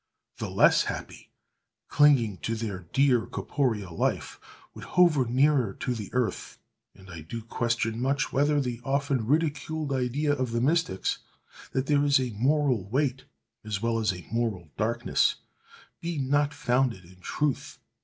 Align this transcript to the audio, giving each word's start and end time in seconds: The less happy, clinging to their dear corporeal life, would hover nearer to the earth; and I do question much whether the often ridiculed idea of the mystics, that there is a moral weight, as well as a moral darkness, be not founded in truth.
The 0.39 0.49
less 0.49 0.85
happy, 0.85 1.29
clinging 1.87 2.37
to 2.37 2.55
their 2.55 2.87
dear 2.91 3.27
corporeal 3.27 3.95
life, 3.95 4.39
would 4.73 4.83
hover 4.83 5.25
nearer 5.25 5.73
to 5.75 5.93
the 5.93 6.11
earth; 6.11 6.57
and 6.95 7.07
I 7.11 7.21
do 7.21 7.43
question 7.43 8.01
much 8.01 8.33
whether 8.33 8.59
the 8.59 8.81
often 8.83 9.27
ridiculed 9.27 9.93
idea 9.93 10.33
of 10.33 10.53
the 10.53 10.59
mystics, 10.59 11.19
that 11.73 11.85
there 11.85 12.03
is 12.03 12.19
a 12.19 12.31
moral 12.31 12.89
weight, 12.89 13.25
as 13.63 13.79
well 13.83 13.99
as 13.99 14.11
a 14.11 14.25
moral 14.31 14.71
darkness, 14.75 15.35
be 15.99 16.17
not 16.17 16.51
founded 16.51 17.05
in 17.05 17.17
truth. 17.19 17.77